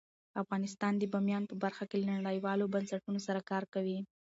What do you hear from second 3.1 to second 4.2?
سره کار کوي.